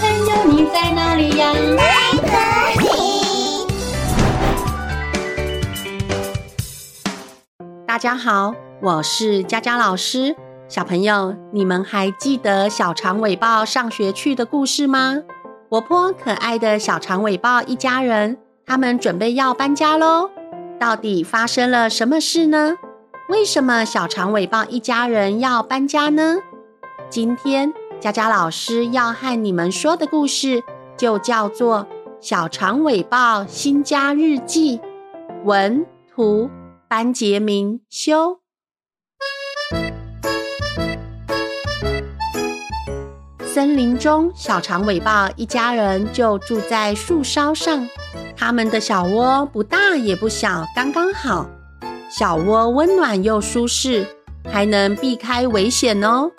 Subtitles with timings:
[0.00, 1.52] 朋友，你在哪里呀？
[7.86, 10.34] 大家好，我是佳佳老师。
[10.68, 15.20] 小朋友，你们还记得小长尾豹上学去的故事吗？
[15.68, 20.30] 活泼可爱的小长尾豹一家人，他们准备要搬家喽。
[20.80, 22.74] 到底发生了什么事呢？
[23.28, 26.38] 为什么小长尾豹一家人要搬家呢？
[27.08, 30.62] 今天佳佳老师要和你们说的故事，
[30.96, 31.80] 就叫做
[32.20, 34.78] 《小长尾豹新家日记》。
[35.44, 36.50] 文图
[36.88, 38.40] 班杰明修。
[43.40, 47.88] 森林中，小长尾豹一家人就住在树梢上。
[48.36, 51.46] 他们的小窝不大也不小，刚刚好。
[52.10, 54.06] 小窝温暖又舒适，
[54.50, 56.30] 还能避开危险哦。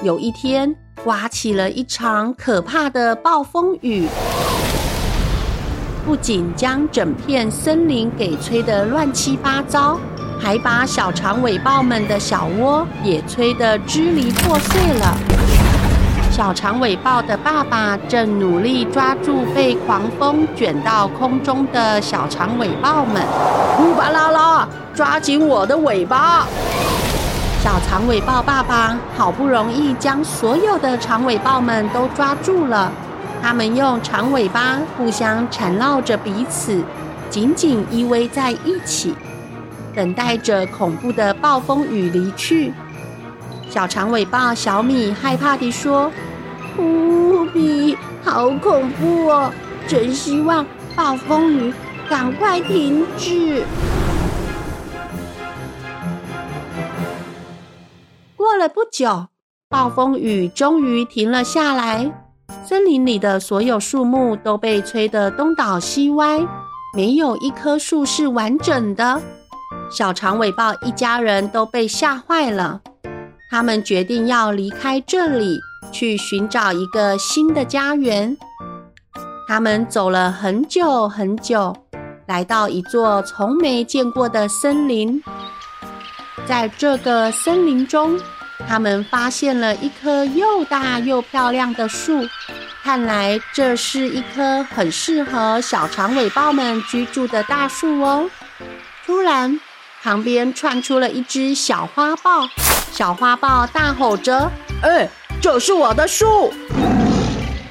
[0.00, 4.06] 有一天，刮起了一场可怕的暴风雨，
[6.06, 9.98] 不仅将整片森林给吹得乱七八糟，
[10.38, 15.16] 还把小长尾豹们的小窝也吹得支离破碎了。
[16.30, 23.20] 小长尾豹的爸爸正努力抓住被狂风卷到空中的小长尾豹们，
[23.80, 26.46] 乌巴拉拉，抓紧我的尾巴！
[27.60, 32.90] 小长尾豹爸爸好不容易将所有的长尾豹们都抓住了，
[33.42, 36.82] 他们用长尾巴互相缠绕着彼此，
[37.28, 39.14] 紧紧依偎在一起，
[39.92, 42.72] 等待着恐怖的暴风雨离去。
[43.68, 46.10] 小长尾豹小米害怕地说
[46.78, 49.52] ：“呜比，好恐怖哦！
[49.86, 50.64] 真希望
[50.94, 51.74] 暴风雨
[52.08, 53.64] 赶快停止。”
[58.58, 59.28] 了不久，
[59.68, 62.12] 暴风雨终于停了下来。
[62.64, 66.40] 森林里的所有树木都被吹得东倒西歪，
[66.94, 69.22] 没有一棵树是完整的。
[69.90, 72.80] 小长尾豹一家人都被吓坏了。
[73.50, 75.58] 他们决定要离开这里，
[75.92, 78.36] 去寻找一个新的家园。
[79.46, 81.74] 他们走了很久很久，
[82.26, 85.22] 来到一座从没见过的森林。
[86.46, 88.18] 在这个森林中，
[88.66, 92.26] 他们发现了一棵又大又漂亮的树。
[92.82, 98.30] 看来这是一棵很适合小长尾豹们居住的大树哦。
[99.04, 99.60] 突然，
[100.02, 102.48] 旁边窜出了一只小花豹。
[102.90, 104.50] 小花豹大吼着
[104.82, 105.08] ：“哎，
[105.40, 106.52] 这是我的树！”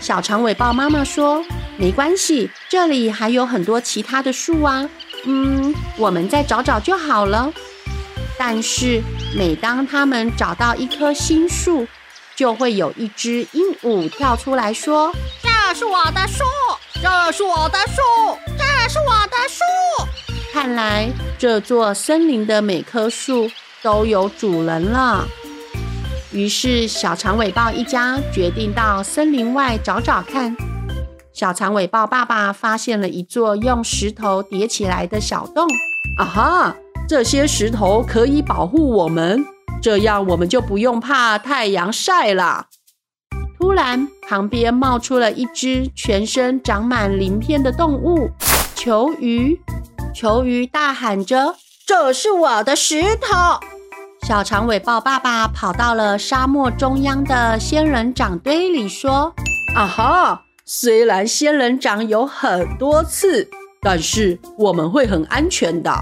[0.00, 1.44] 小长尾豹妈妈说
[1.78, 4.88] ：“没关系，这里还有很多其他的树啊，
[5.24, 7.52] 嗯，我们再找找就好了。”
[8.38, 9.02] 但是
[9.36, 11.86] 每当他们找到一棵新树，
[12.36, 15.12] 就会有一只鹦鹉跳出来说
[15.42, 16.44] ：“这是我的树，
[17.02, 19.62] 这是我的树，这是我的树。”
[20.52, 23.50] 看来这座森林的每棵树。
[23.82, 25.28] 都有主人了，
[26.32, 30.56] 于是小长尾豹一家决定到森林外找找看。
[31.34, 35.68] 小长尾豹爸爸发现了一座用石头叠起来的小洞。
[36.16, 39.44] 啊哈，这些石头可以保护我们，
[39.82, 42.66] 这样我们就不用怕太阳晒了。
[43.58, 48.30] 突然，旁边冒出了一只全身长满鳞片的动物——
[48.74, 49.60] 球鱼。
[50.14, 51.56] 球鱼大喊着
[51.86, 53.60] ：“这是我的石头！”
[54.26, 59.34] 小长尾豹爸爸跑到了沙漠中央的仙人掌堆里，说
[59.76, 63.48] ：“啊哈，虽然仙人掌有很多刺，
[63.82, 65.92] 但是我们会很安全的。”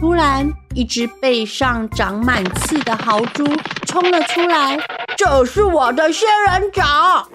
[0.00, 3.44] 突然，一只背上长满刺的豪猪
[3.84, 4.78] 冲了出来
[5.18, 7.28] ，“这是我的仙人掌！”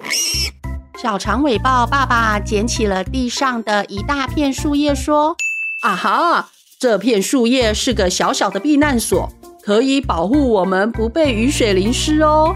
[1.00, 5.36] 小长尾豹爸爸捡起了地上的一大片树叶，说
[5.82, 6.48] ：“啊哈，
[6.78, 9.28] 这片树叶是个小小的避难所。”
[9.62, 12.54] 可以保护我们不被雨水淋湿哦。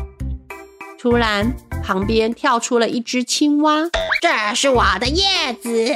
[1.00, 3.88] 突然，旁边跳出了一只青蛙，
[4.21, 5.94] 这是我的叶子，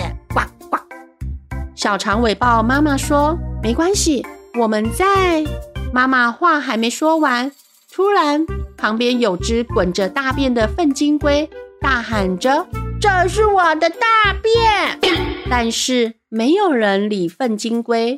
[1.82, 4.24] 小长尾豹妈妈说：“没关系，
[4.54, 5.44] 我们在。”
[5.92, 7.50] 妈妈话还没说完，
[7.92, 8.46] 突然
[8.76, 11.50] 旁边有只滚着大便的粪金龟，
[11.80, 12.68] 大喊着
[13.02, 15.00] ：“这是我的大便！”
[15.50, 18.16] 但是没有人理粪金龟。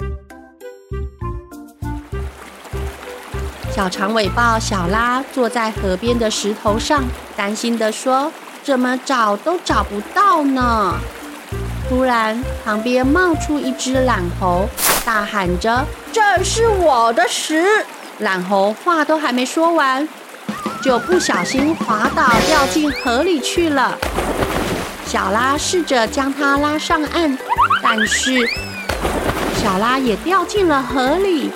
[3.70, 7.02] 小长尾豹小拉坐在河边的石头上，
[7.34, 8.30] 担心地说
[8.62, 10.96] ：“怎么找都找不到呢？”
[11.88, 14.68] 突然，旁边冒出一只懒猴，
[15.04, 17.64] 大喊着：“这是我的屎！”
[18.20, 20.08] 懒猴话都还没说完，
[20.82, 23.98] 就不小心滑倒，掉进河里去了。
[25.06, 27.36] 小拉试着将它拉上岸，
[27.82, 28.32] 但是
[29.56, 31.50] 小拉也掉进了河里。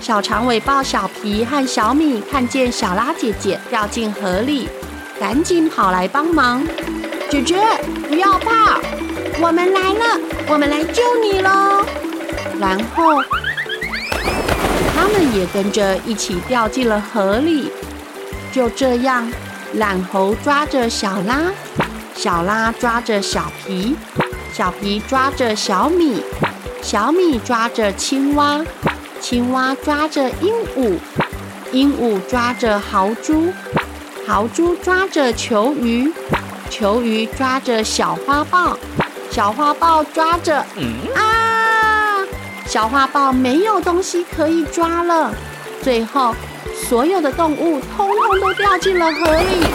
[0.00, 4.68] 小长尾豹小皮和小米看见小拉姐姐掉进河里，
[5.20, 6.66] 赶紧跑来帮忙。
[7.28, 7.58] 姐姐，
[8.08, 8.80] 不要怕，
[9.42, 11.82] 我们来了，我们来救你喽！
[12.60, 13.22] 然后。
[14.94, 17.72] 他们也跟着一起掉进了河里。
[18.52, 19.32] 就这样，
[19.74, 21.50] 懒猴抓着小拉，
[22.14, 23.96] 小拉抓着小皮，
[24.52, 26.22] 小皮抓着小米，
[26.82, 28.60] 小米抓着青蛙，
[29.20, 30.98] 青蛙抓着鹦鹉，
[31.72, 33.50] 鹦鹉抓着豪猪，
[34.26, 36.12] 豪猪抓着球鱼，
[36.68, 38.76] 球鱼抓着小花豹，
[39.30, 40.56] 小花豹抓着
[41.14, 42.26] 啊！
[42.66, 45.32] 小花豹没有东西可以抓了，
[45.82, 46.34] 最后
[46.74, 49.66] 所有的动物通通都掉进了河里。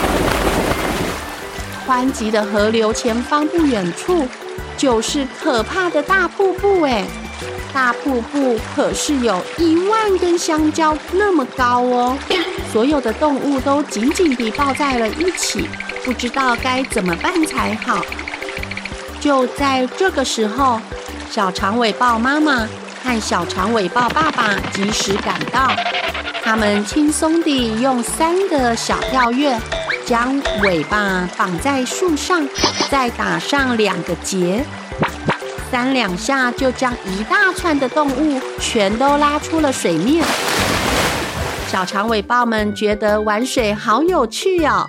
[1.88, 4.28] 湍急的河流前方不远处
[4.76, 7.06] 就是可怕的大瀑布，哎，
[7.72, 12.18] 大瀑布可是有一万根香蕉那么高哦！
[12.72, 15.66] 所有的动物都紧紧地抱在了一起，
[16.04, 18.04] 不知道该怎么办才好。
[19.26, 20.80] 就在这个时候，
[21.28, 22.68] 小长尾豹妈妈。
[23.02, 25.68] 和小长尾豹爸爸及时赶到，
[26.44, 29.56] 他们轻松地用三个小跳跃，
[30.04, 32.48] 将尾巴绑在树上，
[32.88, 34.64] 再打上两个结，
[35.70, 40.24] 三两下就将一大串的动物全都拉出了水面。
[41.66, 44.86] 小长尾豹们觉得玩水好有趣哦，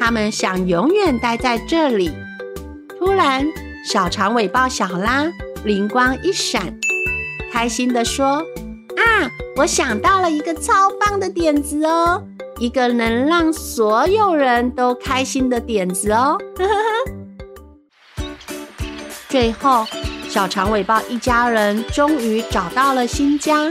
[0.00, 2.12] 他们想永远待在这里。
[2.98, 3.46] 突然，
[3.84, 5.26] 小长尾豹小拉
[5.64, 6.74] 灵光一闪。
[7.52, 8.42] 开心地说
[8.96, 12.22] ：“啊，我想到了一个超棒的点子哦，
[12.58, 16.38] 一个能让所有人都开心的点子哦！”。
[19.28, 19.86] 最后，
[20.28, 23.70] 小长尾豹一家人终于找到了新家。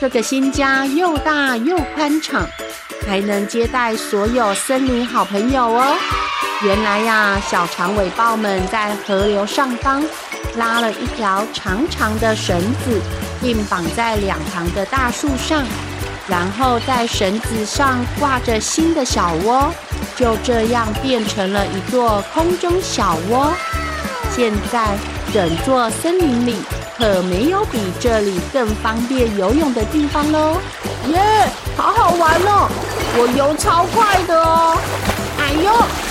[0.00, 2.46] 这个新家又大又宽敞，
[3.06, 5.96] 还能接待所有森林好朋友哦。
[6.62, 10.02] 原来呀，小长尾豹们在河流上方。
[10.56, 13.00] 拉了一条长长的绳子，
[13.40, 15.64] 并绑在两旁的大树上，
[16.26, 19.72] 然后在绳子上挂着新的小窝，
[20.16, 23.52] 就这样变成了一座空中小窝。
[24.34, 24.88] 现在
[25.32, 26.56] 整座森林里
[26.98, 30.56] 可没有比这里更方便游泳的地方喽！
[31.06, 32.68] 耶，好好玩哦！
[33.16, 34.76] 我游超快的哦！
[35.38, 35.70] 哎呦，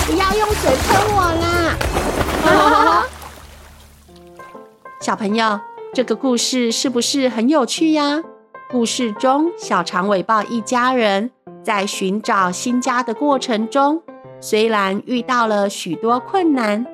[0.10, 3.06] 不要用水喷我啦！
[5.00, 5.60] 小朋友，
[5.94, 8.24] 这个故事是不是很有趣呀？
[8.72, 11.30] 故事中，小长尾豹一家人
[11.64, 14.02] 在寻找新家的过程中，
[14.42, 16.88] 虽然遇到了许多困难，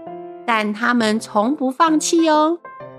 [0.45, 2.57] 但他们从不放弃哦。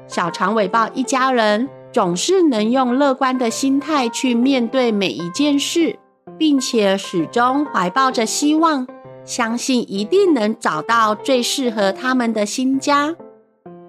[0.09, 5.99] 小长尾豹一家人总是能用乐观的心态去面对每一件事，
[6.39, 8.87] 并且始终怀抱着希望，
[9.27, 13.15] 相信一定能找到最适合他们的新家。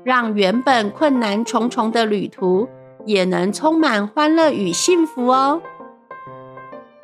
[0.04, 2.68] 让原本困难重重的旅途
[3.06, 5.62] 也能充满欢乐与幸福哦！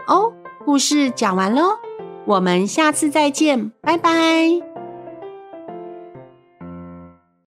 [0.07, 0.33] 哦，
[0.65, 1.77] 故事讲完喽，
[2.25, 4.72] 我们下次再见，拜拜。